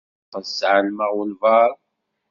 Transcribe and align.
Ilaq 0.07 0.33
ad 0.37 0.45
sɛelmeɣ 0.47 1.11
walebɛaḍ. 1.15 1.73